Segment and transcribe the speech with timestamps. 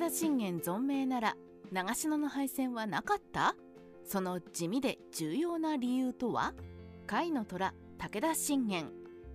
[0.00, 1.36] 田信玄存命なら
[1.70, 3.54] 長篠の敗戦はなかった？
[4.02, 6.54] その地味で重要な理由とは？
[7.06, 8.90] 甲斐の虎武田信玄。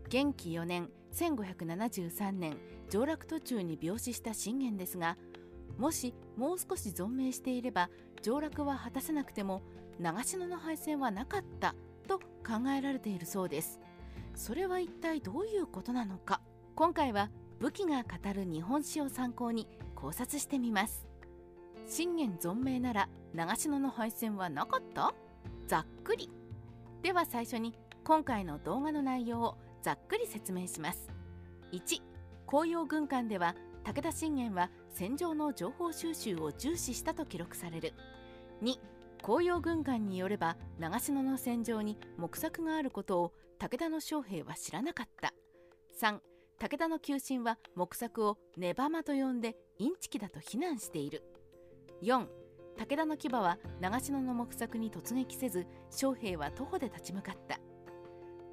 [0.09, 2.57] 元気4年1573年
[2.89, 5.17] 上洛途中に病死した信玄ですが
[5.77, 7.89] もしもう少し存命していれば
[8.23, 9.61] 上洛は果たせなくても
[9.99, 11.75] 長篠の敗戦はなかった
[12.07, 13.79] と考えられているそうです。
[14.33, 16.41] それは一体どういうことなのか？
[16.75, 17.29] 今回は
[17.59, 21.05] 武器が語る日本史を参考に考察してみます。
[21.87, 25.13] 信玄存命なら長篠の敗戦はなかった？
[25.67, 26.29] ざっくり。
[27.01, 31.09] では最初に今回の動画の内容をざっくり説明します。
[31.71, 32.01] 1
[32.47, 37.93] 紅葉軍艦では武田信玄は戦場の情報収集を重視したと記録される。
[38.63, 38.75] 2
[39.21, 45.33] 紅葉軍艦によれば長篠の戦場に木策があることを武田の将兵は知らなかった。
[46.01, 46.19] 3
[46.57, 51.21] 武田の急進は木策をネバマと呼んでインチキだと非難している。
[52.01, 52.25] 4
[52.77, 57.59] 武田の牙は長篠の木策に突撃せず将兵は徒歩で立ち向かった。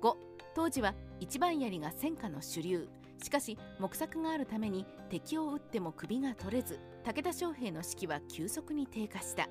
[0.03, 0.15] 5
[0.55, 2.89] 当時は一番槍が戦火の主流。
[3.23, 9.49] しかし木策があるために敵を撃っても首が取れず武田将兵の士気は急速に低下した。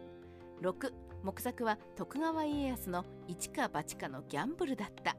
[0.61, 0.91] 6
[1.23, 5.15] 木策は徳川家康の一か八かのギャンブルだった。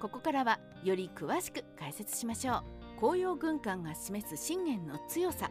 [0.00, 2.83] ここからはより詳しく解説しましょう。
[3.04, 5.50] 紅葉軍艦が示す信玄の強さ。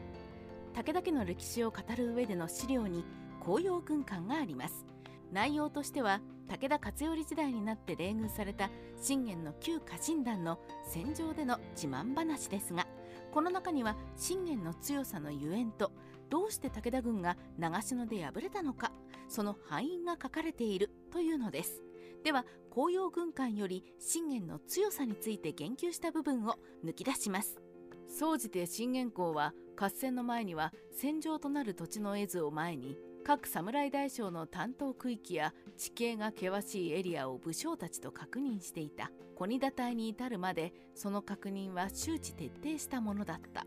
[0.73, 3.05] 武田家の歴史を語る上での資料に
[3.39, 4.87] 紅葉軍艦があります。
[5.31, 12.87] 内容としては武田勝頼時代になって冷遇された信玄の旧家臣団の戦場での自慢話ですが
[13.31, 15.91] この中には信玄の強さのゆえんと
[16.31, 18.91] どうして武田軍が長篠で敗れたのか
[19.29, 21.83] その敗因が書かれているというのです。
[22.23, 27.59] では紅葉軍艦より信玄の強さについて言及した部分を抜き出します。
[28.07, 39.11] 総じて信玄公は合戦の前には戦場となる土地の絵図を前に各侍大将の担当区域や地形が険しいエリアを武将たちと確認していた。
[39.35, 43.66] 小荷田隊に至るまでその確認は周知徹底したものだった。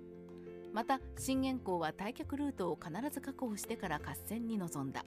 [0.72, 5.04] また信玄公は退却ルートを必ず確保してから合戦に臨んだ。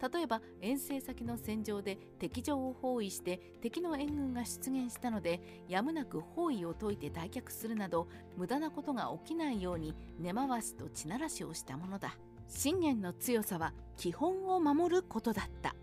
[0.00, 12.16] 例えば遠征先の戦場で敵情を包囲して敵の援軍が出現したのでやむなく包囲を解いて退却するなど無駄なことが起きないように根回しと地ならしをしたものだ。
[12.48, 15.74] 信玄の強さは基本を守ることだった。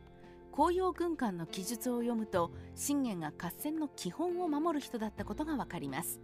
[0.52, 6.20] 紅葉軍艦の記述を読むと信玄が合戦の基本を守る人だったことがわかります。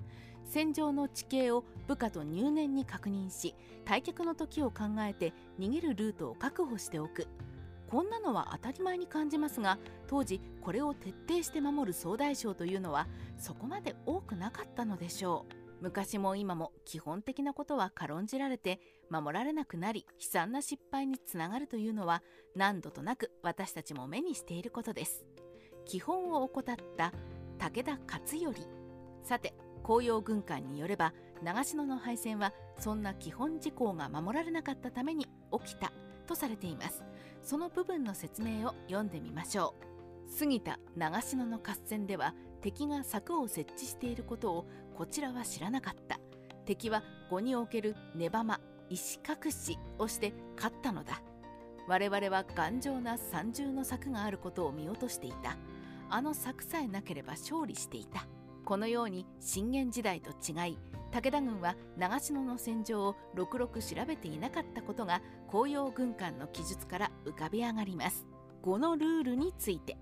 [0.45, 3.55] 戦場の地形を部下と入念に確認し
[3.85, 7.27] 退却の時を考えて逃げるルートを確保しておく。
[7.89, 9.77] こんなのは当たり前に感じますが
[10.07, 13.07] 当時これを徹底して守る総大将というのは
[13.37, 15.63] そこまで多くなかったのでしょう。
[15.81, 18.79] 昔も今も基本的なことは軽んじられて
[19.09, 22.23] 守られなくなり悲惨な失敗につながるというのは
[22.55, 25.25] 何度となく私たちも目にしていることです。
[25.85, 27.11] 基本を怠った
[27.59, 28.53] 武田勝頼。
[29.23, 35.91] さて紅葉軍艦によれば長篠の敗戦はそんな基本事項が守られなかったために起きた。
[36.23, 37.03] とされています。
[37.41, 39.75] その部分の説明を読んでみましょ
[40.35, 40.39] う。
[40.39, 46.19] 過ぎた長篠の合戦では敵が柵を設置していることをこちらは知らなかった。
[46.65, 51.21] 敵は碁におけるネバマ石隠しをして勝ったのだ。
[51.87, 55.57] 我々は頑丈な三重の柵があることを見落としていた。
[56.09, 58.25] あの柵さえなければ勝利していた。
[58.63, 60.77] このように信玄時代と違い
[61.13, 68.25] 武田軍は長篠の戦場をろくろく調べていなかったことが紅葉軍艦の記述から浮かび上がります。
[68.63, 69.95] 5のルールについて。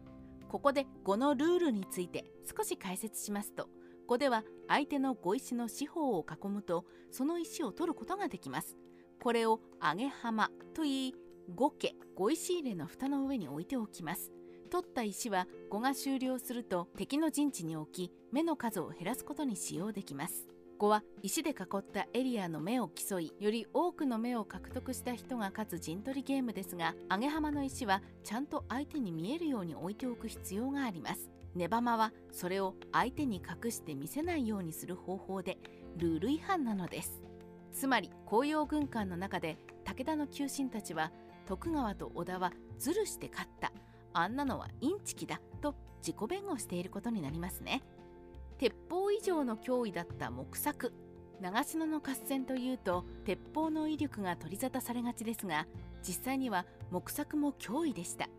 [0.48, 2.24] ここで5のルールについて
[2.58, 3.68] 少し解説しますと
[4.10, 8.78] 5では相手の碁石の四方を囲むとその石を取ることができます。
[9.22, 11.16] これを上げ浜といい
[11.54, 14.32] 5家碁石入れの蓋の上に置いておきます。
[14.70, 20.51] 取った石は碁が終了すると敵の陣地に置き目の数を減らすことに使用できます。
[20.82, 31.30] 5は石で囲ったエリアの目を競いより多くの目を獲得した人が勝つ陣取りゲームですが上げ浜の石はちゃんと相手に見えるように置いておく必要があります。
[31.54, 35.60] ネバマはそれを相手に隠して見せないようにする方法で
[35.98, 37.22] ルール違反なのです。
[37.72, 41.12] つまり紅葉軍艦の中で武田の求心たちは
[41.46, 43.72] 徳川と織田はズルして勝った。
[44.14, 47.84] あんなのはインチキだと自己弁護していることになりますね。
[48.62, 50.94] 鉄砲以上の脅威だった木策
[51.42, 55.66] 長篠の合戦というと鉄砲の威力が取り沙汰されがちですが
[56.08, 58.30] 実際には木策も脅威でした。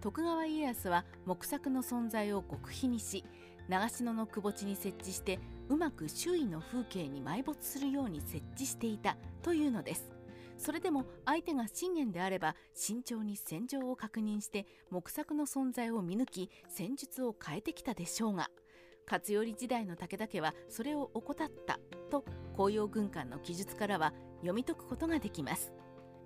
[0.00, 3.22] 徳川家康は木策の存在を極秘にし
[3.68, 5.38] 長篠の窪地に設置して
[5.68, 10.10] うまく周囲の風景に埋没するように設置していたというのです。
[10.56, 18.48] それでも相手が信玄であれば慎重に戦場を確認して木策の存在を見抜き戦術を変えてきたでしょうが
[19.10, 21.78] 勝頼時代の武田家はそれを怠った
[22.10, 22.24] と
[22.54, 25.72] 紅葉軍艦の記述からは読み解くことができます。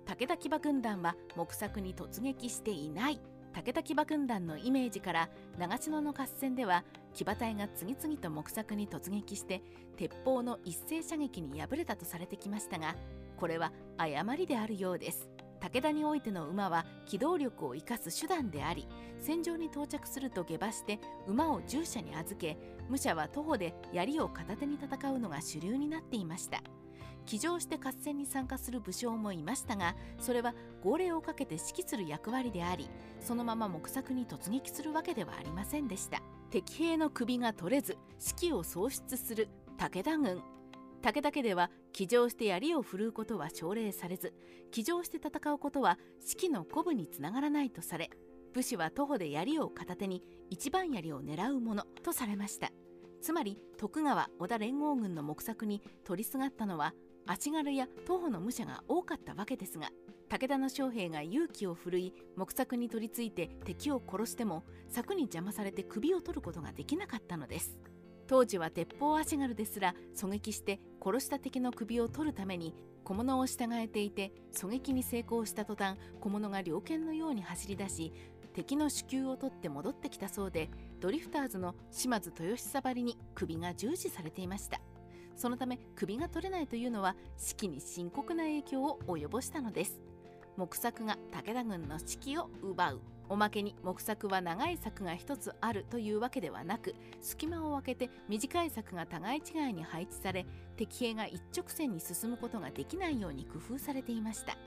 [0.05, 3.21] 武田騎馬軍団は木策に突撃していない。
[3.53, 5.29] 武田騎馬軍団のイメージから
[5.59, 6.83] 長篠の合戦では
[7.13, 9.61] 騎馬隊が次々と木策に突撃して
[9.97, 12.95] 鉄砲の一斉射撃に敗れたとされてきましたが
[13.37, 15.29] これは誤りであるようです。
[15.61, 18.87] 武田においての馬は機動力を生かす手段であり
[19.19, 22.57] 戦場に到着すると下馬して馬を従者に預け
[22.89, 26.61] 武者は徒歩で槍を片手に戦うのが主流になっていました。
[27.25, 36.21] 騎乗して合戦に参加する武将もいましたがそれは号令をかけて指揮する役割でありそのまま木策に突撃するわけではありませんでした。
[36.49, 40.41] 敵兵の首が取れず指揮を喪失する武田軍。
[41.01, 44.33] 武田家では騎乗して槍を振るうことは奨励されず
[44.71, 48.11] 騎乗して戦うことは士気の鼓舞につながらないとされ
[48.53, 52.69] 武士は徒歩で槍を片手に一番槍を狙うものとされました。
[53.21, 56.93] つまり徳川織田連合軍の目策に取りすがったのは
[57.27, 59.89] 足軽や徒歩の武者が多かったわけですが
[60.27, 67.77] 武田の将兵が勇気を振るい木策に取り付いて敵を殺しても柵に邪魔されて首を取ることができなかったのです。
[68.31, 72.73] 当時は鉄砲足軽ですら狙撃して殺した敵の首を取るために
[73.03, 78.13] 小物を従えていて狙撃に成功した途端小物が猟犬のように走り出し
[78.53, 80.69] 敵の子宮を取って戻ってきたそうで
[81.01, 84.79] ドリフターズの島津豊久ばりに首が従事されていました。
[85.35, 89.99] そのため首が取れないというのは士気に深刻な影響を及ぼしたのです。
[90.55, 93.01] 木策が武田軍の士気を奪う。
[93.31, 100.45] おまけに木策は長い柵が1つあるというわけではなく隙間を空けて短い柵が互い違いに配置され
[100.75, 104.57] 敵兵が一直線に進むことができないように工夫されていました。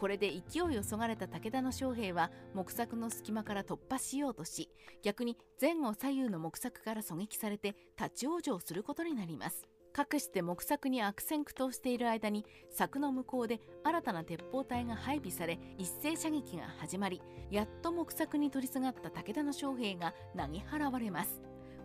[0.00, 4.68] これで勢いをそがれた武田の将兵は木策の隙間から突破しようとし
[5.04, 9.64] 逆に前後左右の木策から狙撃されて立ち往生することになります。
[9.92, 21.42] かくして木策に悪戦苦闘している間に柵の向こうで新たな鉄砲隊が配備され一斉射撃が始まりやっと木策に取りすがった武田の将兵が投げ払われます。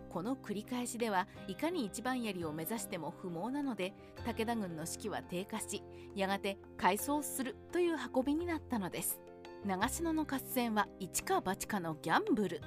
[0.08, 3.92] この繰り返しではいかに一番槍を目指しても不毛なので
[4.24, 5.82] 武田軍の士気は低下し
[6.14, 9.20] やがて改装するという運びになったのです。
[9.66, 12.62] 長篠の合戦は一か八かのギャンブル。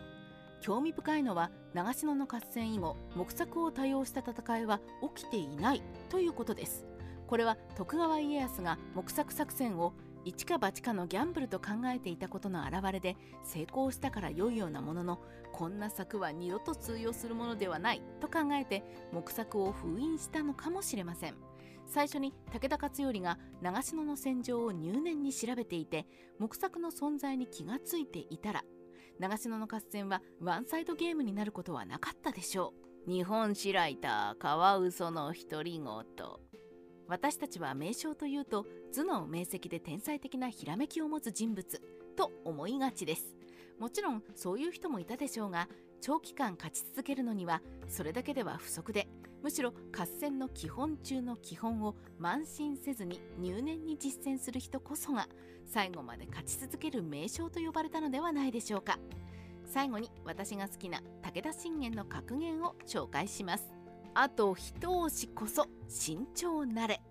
[0.62, 4.80] 興味深いのは長篠の合戦以後木策を多用した戦いは
[5.16, 6.86] 起きていないということです。
[7.28, 9.94] これは徳川家康が木策作戦を
[10.26, 15.20] 一か八かのギャンブルと考えていたことの表れで成功したから良いようなものの
[15.54, 21.36] こんな策は二度と通用するものではないと考えて木策を封印したのかもしれません。
[21.88, 26.06] 最初に武田勝頼が長篠の戦場を入念に調べていて
[26.40, 28.64] 木策の存在に気がついていたら
[29.20, 32.74] 長篠の合戦はワンサイドゲームになることはなかったでしょ
[33.08, 33.10] う。
[33.10, 35.84] 日本史ライターカワウソの独り言。
[37.08, 41.82] 私たちは名将というと頭脳明晰で天才的なひらめきを持つ人物
[42.16, 43.36] と思いがちです。
[43.80, 45.68] もちろんそういう人もいたでしょうが
[46.02, 49.08] 長期間勝ち続けるのにはそれだけでは不足で
[49.42, 55.28] むしろ合戦の基本中の基本を慢心せずに入念に実践する人こそが
[55.66, 59.00] 最後まで勝ち続ける名将と呼ばれたのではないでしょうか。
[59.66, 63.72] 最後に私が好きな武田信玄の格言を紹介します。
[64.14, 67.02] あと一押しこそ慎重なれ